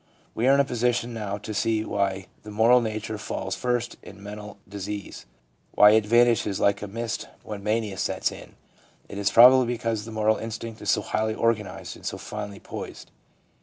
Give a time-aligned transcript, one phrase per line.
[0.33, 4.23] We are in a position now to see why the moral nature falls first in
[4.23, 5.27] mental disease,
[5.75, 8.55] why it vanishes like a mist when mania sets in.
[9.07, 13.11] It is probably because the moral instinct is so highly organised and so finely poised.